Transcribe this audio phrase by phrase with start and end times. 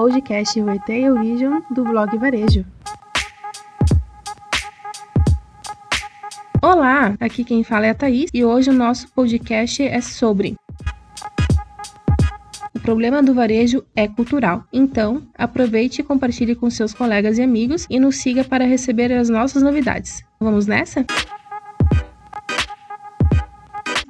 [0.00, 2.64] podcast Retail Vision do blog Varejo.
[6.62, 10.56] Olá, aqui quem fala é a Thaís e hoje o nosso podcast é sobre
[12.74, 14.64] o problema do varejo é cultural.
[14.72, 19.28] Então, aproveite e compartilhe com seus colegas e amigos e nos siga para receber as
[19.28, 20.24] nossas novidades.
[20.40, 21.04] Vamos nessa?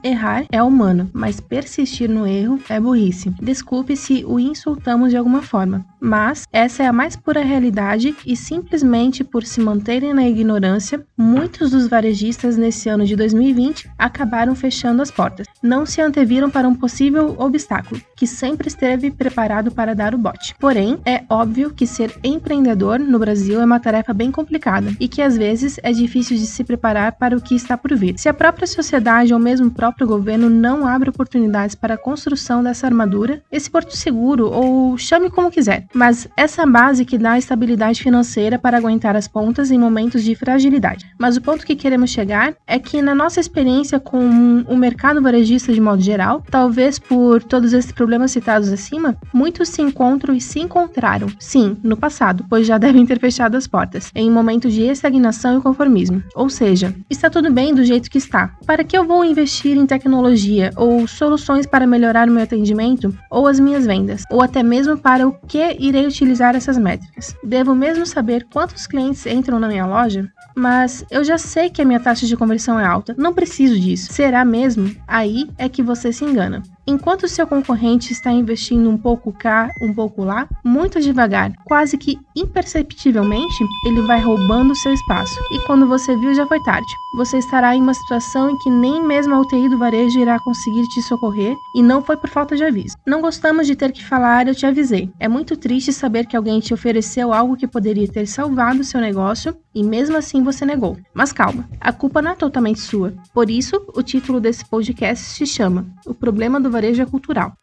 [0.02, 3.30] Errar é humano, mas persistir no erro é burrice.
[3.40, 8.34] Desculpe se o insultamos de alguma forma, mas essa é a mais pura realidade e
[8.34, 15.02] simplesmente por se manterem na ignorância, muitos dos varejistas nesse ano de 2020 acabaram fechando
[15.02, 15.46] as portas.
[15.62, 20.54] Não se anteviram para um possível obstáculo, que sempre esteve preparado para dar o bote.
[20.58, 25.20] Porém, é óbvio que ser empreendedor no Brasil é uma tarefa bem complicada e que
[25.20, 28.18] às vezes é difícil de se preparar para o que está por vir.
[28.18, 32.62] Se a própria sociedade ou mesmo o próprio governo não abre oportunidades para a construção
[32.62, 38.02] dessa armadura, esse porto seguro ou chame como quiser, mas essa base que dá estabilidade
[38.02, 41.06] financeira para aguentar as pontas em momentos de fragilidade.
[41.18, 45.72] Mas o ponto que queremos chegar é que na nossa experiência com o mercado varejista
[45.72, 50.60] de modo geral, talvez por todos esses problemas citados acima, muitos se encontram e se
[50.60, 55.58] encontraram, sim, no passado, pois já devem ter fechado as portas, em momentos de estagnação
[55.58, 56.22] e conformismo.
[56.34, 58.54] Ou seja, está tudo bem do jeito que está.
[58.66, 63.46] Para que eu vou investir em tecnologia ou soluções para melhorar o meu atendimento ou
[63.46, 67.34] as minhas vendas, ou até mesmo para o que irei utilizar essas métricas.
[67.42, 70.30] Devo mesmo saber quantos clientes entram na minha loja?
[70.54, 74.12] Mas eu já sei que a minha taxa de conversão é alta, não preciso disso.
[74.12, 74.94] Será mesmo?
[75.06, 76.62] Aí é que você se engana.
[76.86, 82.18] Enquanto seu concorrente está investindo um pouco cá, um pouco lá, muito devagar, quase que
[82.36, 85.34] imperceptivelmente, ele vai roubando seu espaço.
[85.52, 86.92] E quando você viu, já foi tarde.
[87.16, 90.86] Você estará em uma situação em que nem mesmo a UTI do varejo irá conseguir
[90.88, 92.96] te socorrer, e não foi por falta de aviso.
[93.06, 95.10] Não gostamos de ter que falar, eu te avisei.
[95.18, 99.56] É muito triste saber que alguém te ofereceu algo que poderia ter salvado seu negócio
[99.74, 100.96] e mesmo assim você negou.
[101.14, 103.12] Mas calma, a culpa não é totalmente sua.
[103.32, 107.54] Por isso, o título desse podcast se chama O Problema do Varejo é Cultural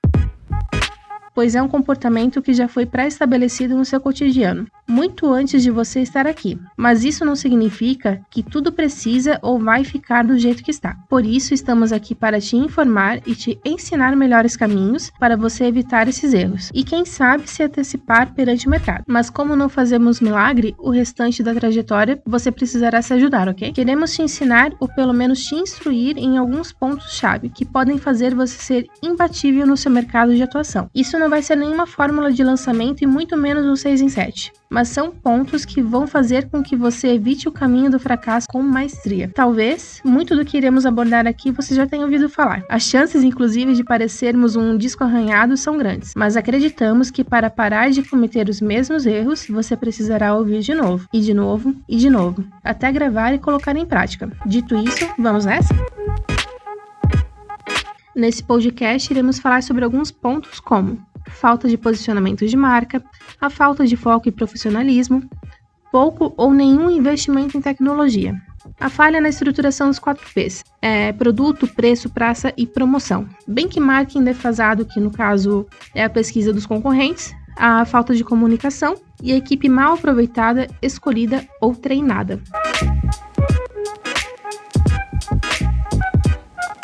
[1.38, 6.00] pois é um comportamento que já foi pré-estabelecido no seu cotidiano, muito antes de você
[6.00, 6.58] estar aqui.
[6.78, 10.96] Mas isso não significa que tudo precisa ou vai ficar do jeito que está.
[11.10, 16.08] Por isso, estamos aqui para te informar e te ensinar melhores caminhos para você evitar
[16.08, 19.04] esses erros e, quem sabe, se antecipar perante o mercado.
[19.08, 23.72] Mas, como não fazemos milagre, o restante da trajetória você precisará se ajudar, ok?
[23.74, 28.58] Queremos te ensinar ou pelo menos te instruir em alguns pontos-chave que podem fazer você
[28.58, 30.90] ser imbatível no seu mercado de atuação.
[30.94, 34.52] Isso não vai ser nenhuma fórmula de lançamento e muito menos um 6 em 7
[34.78, 38.62] mas são pontos que vão fazer com que você evite o caminho do fracasso com
[38.62, 39.32] maestria.
[39.34, 42.64] Talvez muito do que iremos abordar aqui você já tenha ouvido falar.
[42.70, 47.90] As chances, inclusive, de parecermos um disco arranhado são grandes, mas acreditamos que para parar
[47.90, 52.12] de cometer os mesmos erros, você precisará ouvir de novo, e de novo, e de
[52.12, 54.32] novo, até gravar e colocar em prática.
[54.46, 55.74] Dito isso, vamos nessa?
[58.18, 61.00] Nesse podcast, iremos falar sobre alguns pontos como
[61.30, 63.04] falta de posicionamento de marca,
[63.40, 65.24] a falta de foco e profissionalismo,
[65.92, 68.36] pouco ou nenhum investimento em tecnologia,
[68.80, 73.28] a falha na estruturação dos 4 Ps, é produto, preço, praça e promoção.
[73.48, 75.66] Benchmarking defasado, que no caso
[75.96, 81.48] é a pesquisa dos concorrentes, a falta de comunicação e a equipe mal aproveitada, escolhida
[81.60, 82.40] ou treinada.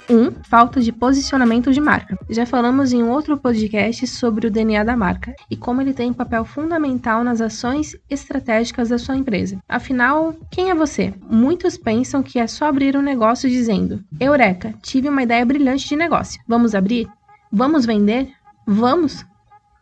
[0.09, 0.15] 1.
[0.15, 2.17] Um, falta de posicionamento de marca.
[2.29, 6.09] Já falamos em um outro podcast sobre o DNA da marca e como ele tem
[6.09, 9.57] um papel fundamental nas ações estratégicas da sua empresa.
[9.67, 11.13] Afinal, quem é você?
[11.29, 15.95] Muitos pensam que é só abrir um negócio dizendo: Eureka, tive uma ideia brilhante de
[15.95, 16.41] negócio.
[16.47, 17.07] Vamos abrir?
[17.51, 18.31] Vamos vender?
[18.65, 19.25] Vamos?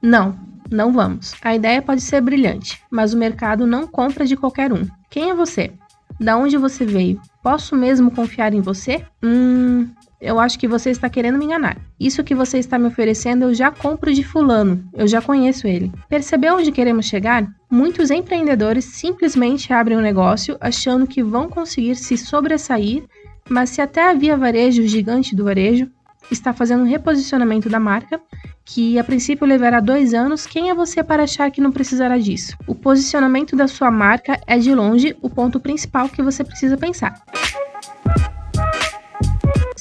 [0.01, 0.37] Não,
[0.69, 1.33] não vamos.
[1.41, 4.87] A ideia pode ser brilhante, mas o mercado não compra de qualquer um.
[5.09, 5.71] Quem é você?
[6.19, 7.19] Da onde você veio?
[7.41, 9.03] Posso mesmo confiar em você?
[9.23, 9.87] Hum,
[10.21, 11.77] eu acho que você está querendo me enganar.
[11.99, 15.91] Isso que você está me oferecendo eu já compro de fulano, eu já conheço ele.
[16.07, 17.47] Percebeu onde queremos chegar?
[17.69, 23.03] Muitos empreendedores simplesmente abrem um negócio achando que vão conseguir se sobressair,
[23.49, 25.89] mas se até a Via Varejo, gigante do varejo,
[26.29, 28.21] está fazendo um reposicionamento da marca,
[28.63, 32.55] que a princípio levará dois anos, quem é você para achar que não precisará disso?
[32.67, 37.21] O posicionamento da sua marca é de longe o ponto principal que você precisa pensar.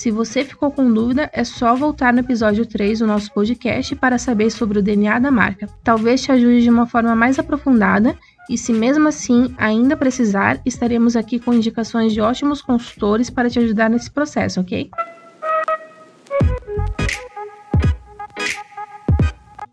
[0.01, 4.17] Se você ficou com dúvida, é só voltar no episódio 3 do nosso podcast para
[4.17, 5.69] saber sobre o DNA da marca.
[5.85, 8.17] Talvez te ajude de uma forma mais aprofundada
[8.49, 13.59] e se mesmo assim ainda precisar, estaremos aqui com indicações de ótimos consultores para te
[13.59, 14.89] ajudar nesse processo, ok?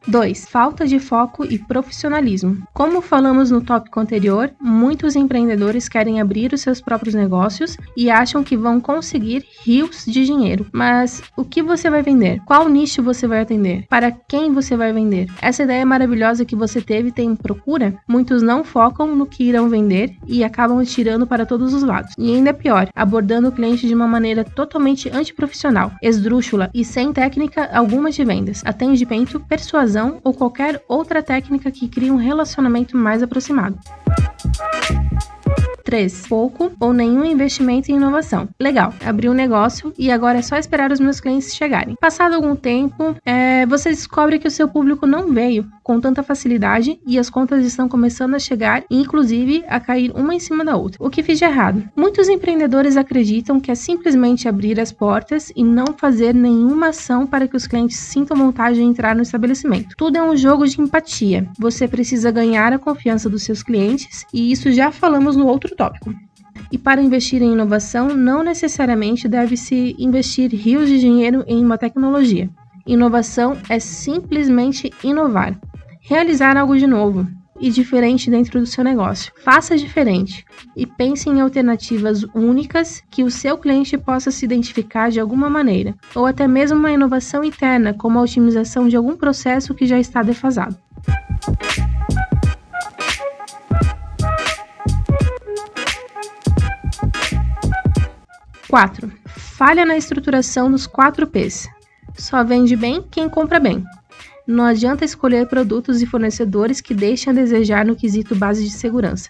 [0.08, 0.46] 2.
[0.50, 2.64] Falta de foco e profissionalismo.
[2.74, 8.44] Como falamos no tópico anterior, muitos empreendedores querem abrir os seus próprios negócios e acham
[8.44, 10.66] que vão conseguir rios de dinheiro.
[10.72, 12.42] Mas o que você vai vender?
[12.46, 13.86] Qual nicho você vai atender?
[13.90, 15.28] Para quem você vai vender?
[15.42, 17.96] Essa ideia maravilhosa que você teve tem procura?
[18.08, 22.14] Muitos não focam no que irão vender e acabam tirando para todos os lados.
[22.18, 27.12] E ainda é pior, abordando o cliente de uma maneira totalmente antiprofissional, esdrúxula e sem
[27.12, 29.40] técnica alguma de vendas, atendimento,
[29.98, 33.78] persuasão ou qualquer outra técnica que crie um relacionamento mais aproximado.
[35.88, 36.28] 3.
[36.28, 38.50] Pouco ou nenhum investimento em inovação.
[38.60, 41.96] Legal, abri um negócio e agora é só esperar os meus clientes chegarem.
[41.96, 47.00] Passado algum tempo, é, você descobre que o seu público não veio com tanta facilidade
[47.08, 50.98] e as contas estão começando a chegar inclusive, a cair uma em cima da outra.
[51.02, 51.88] O que fiz de errado?
[51.96, 57.48] Muitos empreendedores acreditam que é simplesmente abrir as portas e não fazer nenhuma ação para
[57.48, 59.96] que os clientes sintam vontade de entrar no estabelecimento.
[59.96, 61.48] Tudo é um jogo de empatia.
[61.58, 66.14] Você precisa ganhar a confiança dos seus clientes e isso já falamos no outro tópico.
[66.72, 72.50] E para investir em inovação, não necessariamente deve-se investir rios de dinheiro em uma tecnologia.
[72.86, 75.58] Inovação é simplesmente inovar,
[76.02, 77.28] realizar algo de novo
[77.60, 79.32] e diferente dentro do seu negócio.
[79.44, 80.46] Faça diferente
[80.76, 85.96] e pense em alternativas únicas que o seu cliente possa se identificar de alguma maneira,
[86.16, 90.22] ou até mesmo uma inovação interna, como a otimização de algum processo que já está
[90.22, 90.78] defasado.
[98.70, 99.12] 4.
[99.28, 101.70] Falha na estruturação dos 4 Ps.
[102.16, 103.84] Só vende bem quem compra bem.
[104.46, 109.30] Não adianta escolher produtos e fornecedores que deixem a desejar no quesito base de segurança,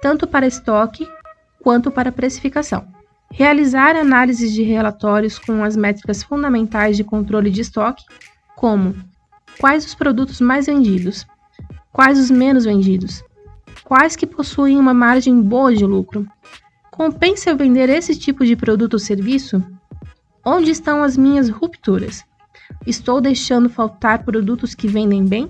[0.00, 1.08] tanto para estoque
[1.62, 2.86] quanto para precificação.
[3.30, 8.04] Realizar análises de relatórios com as métricas fundamentais de controle de estoque,
[8.56, 8.94] como
[9.60, 11.26] quais os produtos mais vendidos,
[11.92, 13.22] quais os menos vendidos,
[13.84, 16.26] quais que possuem uma margem boa de lucro,
[16.98, 19.64] Compensa eu vender esse tipo de produto ou serviço?
[20.44, 22.24] Onde estão as minhas rupturas?
[22.84, 25.48] Estou deixando faltar produtos que vendem bem?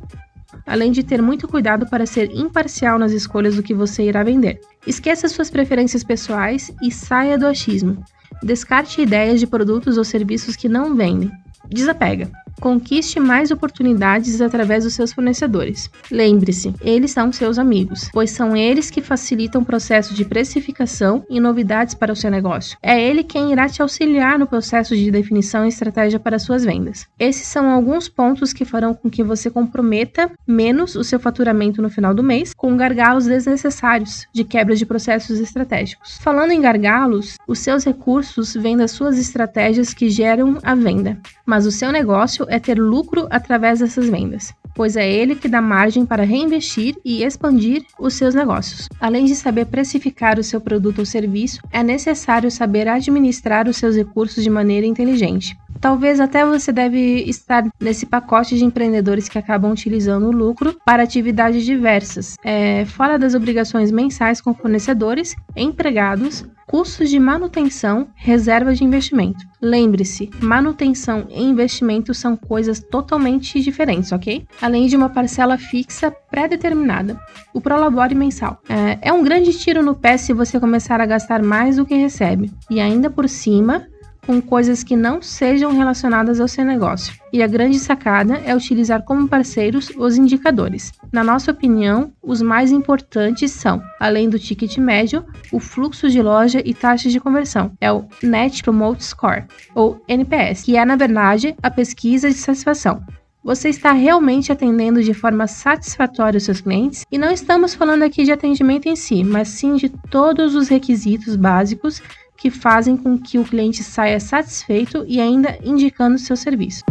[0.67, 4.61] Além de ter muito cuidado para ser imparcial nas escolhas do que você irá vender.
[4.87, 8.05] Esqueça suas preferências pessoais e saia do achismo.
[8.43, 11.33] Descarte ideias de produtos ou serviços que não vendem.
[11.67, 12.31] Desapega.
[12.61, 15.89] Conquiste mais oportunidades através dos seus fornecedores.
[16.11, 21.39] Lembre-se, eles são seus amigos, pois são eles que facilitam o processo de precificação e
[21.39, 22.77] novidades para o seu negócio.
[22.83, 27.07] É ele quem irá te auxiliar no processo de definição e estratégia para suas vendas.
[27.19, 31.89] Esses são alguns pontos que farão com que você comprometa menos o seu faturamento no
[31.89, 36.19] final do mês com gargalos desnecessários de quebra de processos estratégicos.
[36.21, 41.67] Falando em gargalos, os seus recursos vêm das suas estratégias que geram a venda, mas
[41.67, 46.07] o seu negócio é ter lucro através dessas vendas, pois é ele que dá margem
[46.07, 48.89] para reinvestir e expandir os seus negócios.
[49.01, 53.97] Além de saber precificar o seu produto ou serviço, é necessário saber administrar os seus
[53.97, 55.57] recursos de maneira inteligente.
[55.81, 61.03] Talvez até você deve estar nesse pacote de empreendedores que acabam utilizando o lucro para
[61.03, 68.85] atividades diversas, é, fora das obrigações mensais com fornecedores, empregados, custos de manutenção, reserva de
[68.85, 69.39] investimento.
[69.61, 74.47] Lembre-se, manutenção e investimento são coisas totalmente diferentes, ok?
[74.61, 77.19] Além de uma parcela fixa pré-determinada.
[77.55, 78.61] O Prolabore mensal.
[78.69, 81.95] É, é um grande tiro no pé se você começar a gastar mais do que
[81.95, 82.53] recebe.
[82.71, 83.87] E ainda por cima,
[84.29, 87.15] com coisas que não sejam relacionadas ao seu negócio.
[87.33, 90.93] E a grande sacada é utilizar como parceiros os indicadores.
[91.11, 96.61] Na nossa opinião, os mais importantes são, além do ticket médio, o fluxo de loja
[96.63, 97.73] e taxa de conversão.
[97.81, 103.03] É o Net Promote Score, ou NPS, que é, na verdade, a pesquisa de satisfação.
[103.43, 107.07] Você está realmente atendendo de forma satisfatória os seus clientes?
[107.11, 111.35] E não estamos falando aqui de atendimento em si, mas sim de todos os requisitos
[111.35, 112.03] básicos
[112.39, 116.85] que fazem com que o cliente saia satisfeito e ainda indicando seu serviço.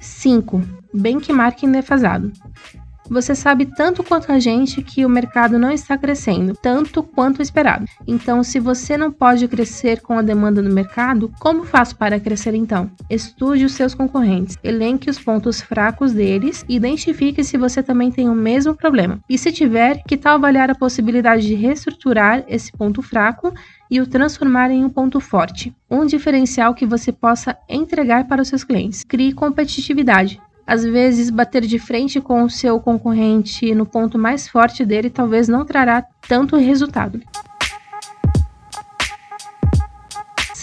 [0.00, 0.62] Cinco,
[0.94, 2.32] benchmarking defasado.
[3.08, 7.86] Você sabe tanto quanto a gente que o mercado não está crescendo, tanto quanto esperado.
[8.06, 12.54] Então, se você não pode crescer com a demanda do mercado, como faz para crescer
[12.54, 12.90] então?
[13.08, 18.28] Estude os seus concorrentes, elenque os pontos fracos deles e identifique se você também tem
[18.28, 19.20] o mesmo problema.
[19.28, 23.54] E se tiver, que tal avaliar a possibilidade de reestruturar esse ponto fraco
[23.90, 28.48] e o transformar em um ponto forte, um diferencial que você possa entregar para os
[28.48, 29.04] seus clientes.
[29.04, 30.40] Crie competitividade.
[30.66, 35.46] Às vezes, bater de frente com o seu concorrente no ponto mais forte dele talvez
[35.46, 37.20] não trará tanto resultado.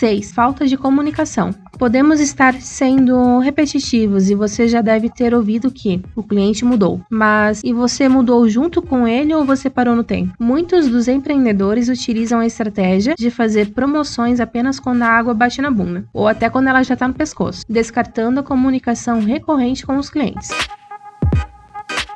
[0.03, 0.33] 6.
[0.33, 1.51] Falta de comunicação.
[1.79, 6.99] Podemos estar sendo repetitivos e você já deve ter ouvido que o cliente mudou.
[7.09, 10.33] Mas e você mudou junto com ele ou você parou no tempo?
[10.37, 15.71] Muitos dos empreendedores utilizam a estratégia de fazer promoções apenas quando a água bate na
[15.71, 20.09] bunda ou até quando ela já está no pescoço, descartando a comunicação recorrente com os
[20.09, 20.49] clientes.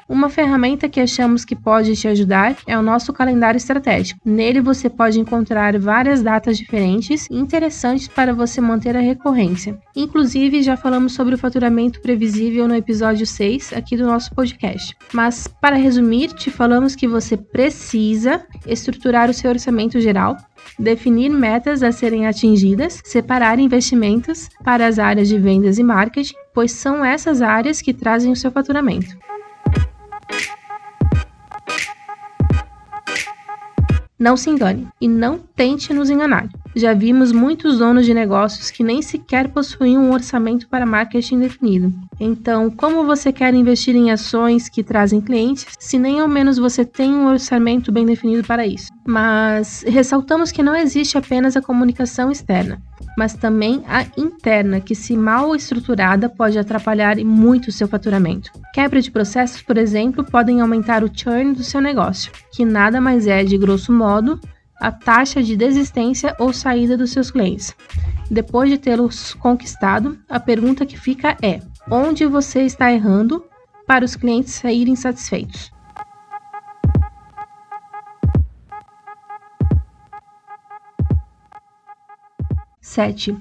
[0.09, 4.21] Uma ferramenta que achamos que pode te ajudar é o nosso calendário estratégico.
[4.23, 9.77] Nele você pode encontrar várias datas diferentes e interessantes para você manter a recorrência.
[9.93, 14.95] Inclusive, já falamos sobre o faturamento previsível no episódio 6 aqui do nosso podcast.
[15.11, 20.37] Mas, para resumir, te falamos que você precisa estruturar o seu orçamento geral,
[20.79, 26.71] definir metas a serem atingidas, separar investimentos para as áreas de vendas e marketing, pois
[26.71, 29.17] são essas áreas que trazem o seu faturamento.
[34.19, 36.49] Não se engane e não tente nos enganar.
[36.77, 41.91] Já vimos muitos donos de negócios que nem sequer possuíam um orçamento para marketing definido.
[42.19, 46.85] Então, como você quer investir em ações que trazem clientes se nem ao menos você
[46.85, 48.91] tem um orçamento bem definido para isso?
[49.07, 52.79] Mas ressaltamos que não existe apenas a comunicação externa
[53.17, 58.51] mas também a interna, que, se mal estruturada, pode atrapalhar muito o seu faturamento.
[58.71, 63.25] Quebra de processos, por exemplo, podem aumentar o churn do seu negócio, que nada mais
[63.25, 64.39] é, de grosso modo,
[64.79, 67.75] a taxa de desistência ou saída dos seus clientes.
[68.29, 73.43] Depois de tê-los conquistado, a pergunta que fica é: onde você está errando
[73.85, 75.71] para os clientes saírem satisfeitos?
[82.81, 83.37] 7.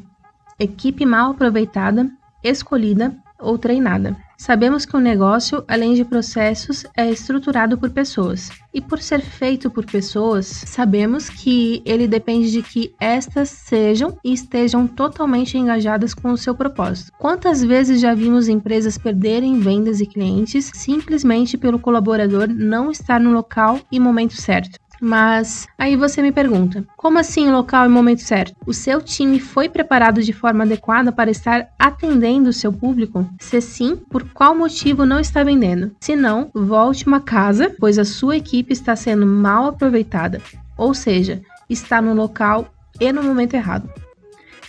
[0.58, 2.10] Equipe mal aproveitada,
[2.42, 4.16] escolhida ou treinada.
[4.38, 8.50] Sabemos que um negócio, além de processos, é estruturado por pessoas.
[8.72, 14.34] E por ser feito por pessoas, sabemos que ele depende de que estas sejam e
[14.34, 17.12] estejam totalmente engajadas com o seu propósito.
[17.18, 23.32] Quantas vezes já vimos empresas perderem vendas e clientes simplesmente pelo colaborador não estar no
[23.32, 24.78] local e momento certo?
[25.00, 28.56] Mas aí você me pergunta: como assim local e momento certo?
[28.66, 33.28] O seu time foi preparado de forma adequada para estar atendendo o seu público?
[33.40, 35.94] Se sim, por qual motivo não está vendendo?
[36.00, 40.40] Se não, volte uma casa, pois a sua equipe está sendo mal aproveitada,
[40.76, 43.90] ou seja, está no local e no momento errado.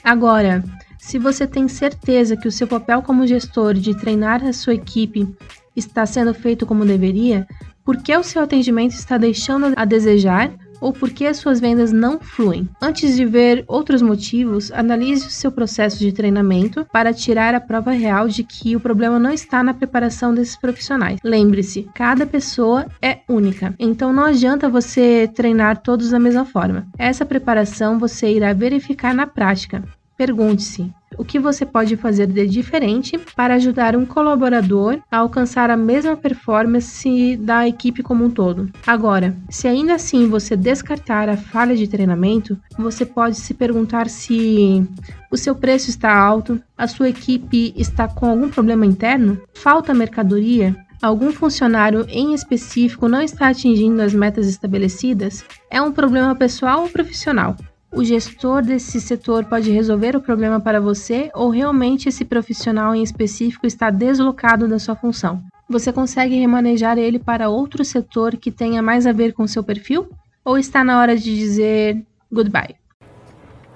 [0.04, 0.64] Agora,
[0.98, 5.28] se você tem certeza que o seu papel como gestor de treinar a sua equipe
[5.76, 7.48] está sendo feito como deveria,
[7.88, 10.52] por que o seu atendimento está deixando a desejar
[10.82, 12.68] ou por que as suas vendas não fluem.
[12.82, 17.92] Antes de ver outros motivos, analise o seu processo de treinamento para tirar a prova
[17.92, 21.20] real de que o problema não está na preparação desses profissionais.
[21.24, 26.86] Lembre-se, cada pessoa é única, então não adianta você treinar todos da mesma forma.
[26.98, 29.82] Essa preparação você irá verificar na prática.
[30.18, 35.78] Pergunte-se: o que você pode fazer de diferente para ajudar um colaborador a alcançar a
[35.78, 38.70] mesma performance da equipe como um todo?
[38.86, 44.84] Agora, se ainda assim você descartar a falha de treinamento, você pode se perguntar se
[45.30, 50.76] o seu preço está alto, a sua equipe está com algum problema interno, falta mercadoria,
[51.02, 56.90] algum funcionário em específico não está atingindo as metas estabelecidas, é um problema pessoal ou
[56.90, 57.56] profissional?
[57.92, 63.02] O gestor desse setor pode resolver o problema para você ou realmente esse profissional em
[63.02, 65.42] específico está deslocado da sua função?
[65.70, 70.10] Você consegue remanejar ele para outro setor que tenha mais a ver com seu perfil?
[70.44, 72.76] Ou está na hora de dizer goodbye?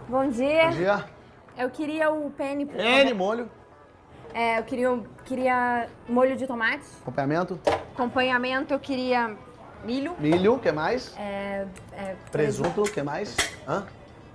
[0.07, 0.69] Bom dia.
[0.69, 1.05] Bom dia.
[1.57, 2.65] Eu queria o penne.
[2.65, 3.49] Penne, molho.
[4.33, 6.85] É, eu queria, queria molho de tomate.
[7.01, 7.59] Acompanhamento.
[7.93, 9.35] Acompanhamento, eu queria
[9.83, 10.15] milho.
[10.17, 11.13] Milho, o que mais?
[11.17, 13.35] É, é, presunto, o que mais?
[13.67, 13.85] Hã?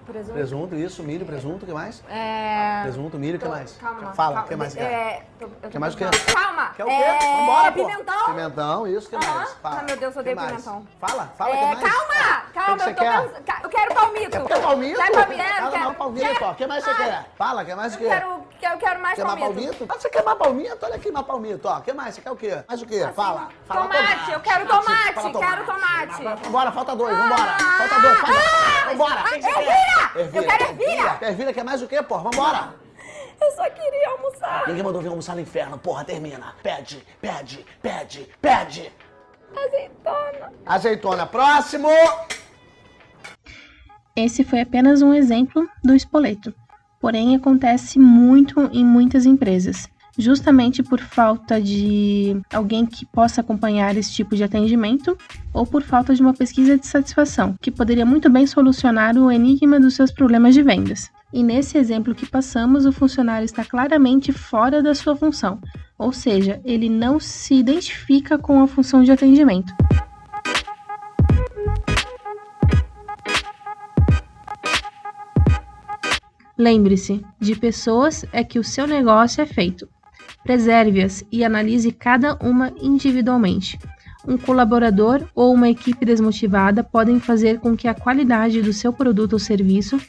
[0.07, 0.33] Presunto.
[0.35, 2.03] Presunto, isso, milho, presunto, o que mais?
[2.09, 2.83] É...
[2.83, 3.73] Presunto, milho, o que mais?
[3.77, 4.13] Calma.
[4.15, 4.83] Fala, o que mais quer?
[4.83, 5.23] É...
[5.67, 6.05] O que mais o quê?
[6.33, 6.71] Calma.
[6.77, 6.93] Quer o quê?
[6.95, 7.37] É...
[7.37, 7.87] Vambora, pô.
[7.87, 8.27] Pimentão.
[8.27, 9.53] Pimentão, isso, o que mais?
[9.55, 9.77] Fala.
[9.79, 10.87] Ai, meu Deus, eu Que odeio pimentão.
[11.01, 11.81] Fala, fala, o É, que mais?
[11.95, 13.63] calma, calma, que você eu tô quer?
[13.65, 14.45] Eu quero palmito.
[14.47, 14.97] Quer palmito?
[15.01, 16.51] Palmito, é, Fala quero- mais palmito, ó.
[16.51, 17.25] O que mais você Ai, quer?
[17.37, 18.27] Fala, o que mais você Eu quer?
[18.57, 19.65] Quero, eu quero mais Quer mais palmito.
[19.65, 19.87] palmito?
[19.89, 20.79] Ah, você quer mais palmito?
[20.83, 21.79] Olha aqui, mais palmito, ó.
[21.79, 22.15] O que mais?
[22.15, 22.65] Você quer o quê?
[22.69, 23.09] Mais o quê?
[23.15, 23.49] Fala.
[23.67, 26.43] Fala Tomate, eu quero tomate, quero tomate.
[26.45, 27.59] Vambora, falta dois, vambora.
[27.59, 28.39] Falta dois, fala.
[28.39, 29.21] Ah, Vambora.
[29.21, 30.11] ah, que que ervilha!
[30.13, 30.37] quer?
[30.37, 31.19] Eu quero ervilha!
[31.23, 32.23] Ervilha quer mais o quê, porra?
[32.31, 32.75] Vambora.
[33.41, 34.65] Eu só queria almoçar.
[34.67, 36.55] Ninguém mandou vir almoçar no inferno, porra, termina.
[36.63, 38.93] Pede, pede, pede, pede.
[39.55, 40.53] Azeitona.
[40.65, 41.89] Azeitona, próximo.
[44.15, 46.53] Esse foi apenas um exemplo do espoleto,
[47.07, 54.13] porém acontece muito em muitas empresas, justamente por falta de alguém que possa acompanhar esse
[54.13, 55.17] tipo de atendimento
[55.55, 59.79] ou por falta de uma pesquisa de satisfação, que poderia muito bem solucionar o enigma
[59.79, 61.09] dos seus problemas de vendas.
[61.33, 65.61] E nesse exemplo que passamos, o funcionário está claramente fora da sua função,
[65.97, 69.73] ou seja, ele não se identifica com a função de atendimento.
[76.59, 79.89] Lembre-se, de pessoas é que o seu negócio é feito.
[80.43, 83.79] Preserve-as e analise cada uma individualmente
[84.27, 89.35] um colaborador ou uma equipe desmotivada podem fazer com que a qualidade do seu produto
[89.35, 90.01] ou serviço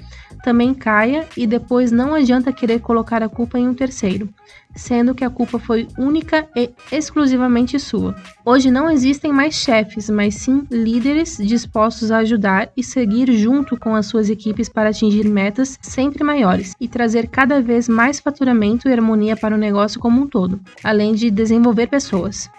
[0.43, 4.29] também caia e depois não adianta querer colocar a culpa em um terceiro,
[4.75, 8.15] sendo que a culpa foi única e exclusivamente sua.
[8.45, 13.95] Hoje não existem mais chefes, mas sim líderes dispostos a ajudar e seguir junto com
[13.95, 18.93] as suas equipes para atingir metas sempre maiores e trazer cada vez mais faturamento e
[18.93, 22.49] harmonia para o negócio como um todo, além de desenvolver pessoas.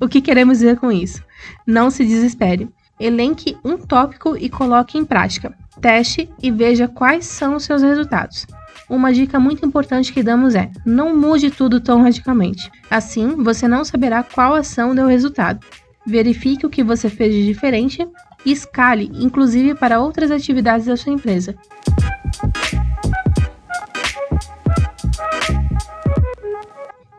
[0.00, 1.22] O que queremos dizer com isso?
[1.66, 2.68] Não se desespere.
[3.00, 5.56] Elenque um tópico e coloque em prática.
[5.80, 8.46] Teste e veja quais são os seus resultados.
[8.88, 12.70] Uma dica muito importante que damos é: não mude tudo tão radicalmente.
[12.90, 15.64] Assim, você não saberá qual ação deu resultado.
[16.06, 18.06] Verifique o que você fez de diferente
[18.44, 21.56] e escale, inclusive para outras atividades da sua empresa.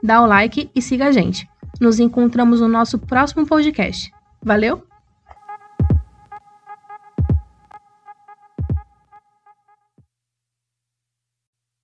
[0.05, 1.50] Dá o like e siga a gente.
[1.81, 4.12] Nos encontramos no nosso próximo podcast.
[4.41, 4.94] Valeu!